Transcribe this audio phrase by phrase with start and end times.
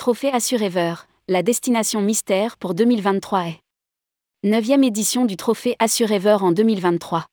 [0.00, 0.94] trophée Assurever,
[1.28, 3.60] la destination mystère pour 2023 est
[4.46, 7.26] 9e édition du trophée Assurever en 2023.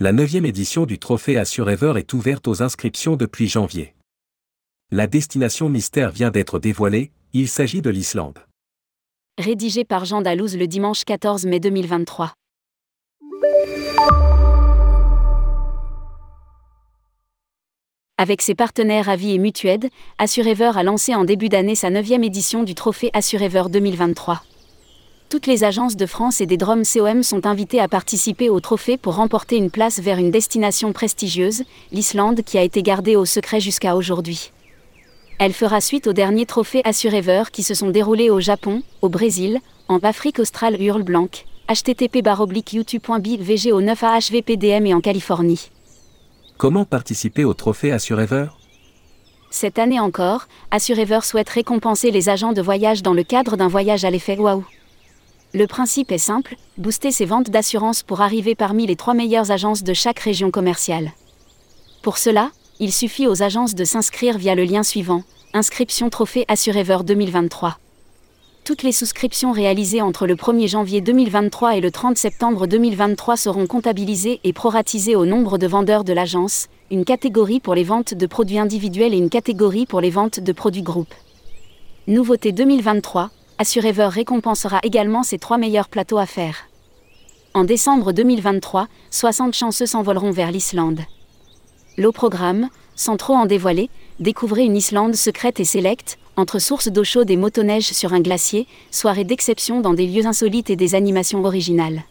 [0.00, 3.94] La 9e édition du trophée Assurever est ouverte aux inscriptions depuis janvier.
[4.92, 8.38] La destination mystère vient d'être dévoilée, il s'agit de l'Islande.
[9.36, 12.32] Rédigé par Jean Dalouse le dimanche 14 mai 2023.
[18.16, 22.62] Avec ses partenaires Avis et Mutued, Assurever a lancé en début d'année sa 9e édition
[22.62, 24.40] du trophée Assurever 2023.
[25.28, 28.98] Toutes les agences de France et des Drômes COM sont invitées à participer au trophée
[28.98, 33.58] pour remporter une place vers une destination prestigieuse, l'Islande qui a été gardée au secret
[33.58, 34.52] jusqu'à aujourd'hui.
[35.40, 39.58] Elle fera suite aux derniers trophées Assurever qui se sont déroulés au Japon, au Brésil,
[39.88, 41.30] en Afrique australe Hurle Blanc,
[41.68, 42.22] http
[42.74, 45.68] youtube.bvg au 9 AHVPDM et en Californie.
[46.56, 48.46] Comment participer au trophée Assurever
[49.50, 54.04] Cette année encore, Assurever souhaite récompenser les agents de voyage dans le cadre d'un voyage
[54.04, 54.64] à l'effet waouh.
[55.52, 59.82] Le principe est simple, booster ses ventes d'assurance pour arriver parmi les trois meilleures agences
[59.82, 61.12] de chaque région commerciale.
[62.02, 65.24] Pour cela, il suffit aux agences de s'inscrire via le lien suivant,
[65.54, 67.78] inscription trophée Assurever 2023
[68.64, 73.66] toutes les souscriptions réalisées entre le 1er janvier 2023 et le 30 septembre 2023 seront
[73.66, 78.26] comptabilisées et proratisées au nombre de vendeurs de l'agence, une catégorie pour les ventes de
[78.26, 81.12] produits individuels et une catégorie pour les ventes de produits groupes.
[82.06, 86.64] Nouveauté 2023, Assurever récompensera également ses trois meilleurs plateaux à faire.
[87.52, 91.00] En décembre 2023, 60 chanceux s'envoleront vers l'Islande.
[91.98, 97.04] L'eau programme, sans trop en dévoiler, découvrez une Islande secrète et sélecte, entre sources d'eau
[97.04, 101.44] chaude et motoneige sur un glacier, soirée d'exception dans des lieux insolites et des animations
[101.44, 102.04] originales.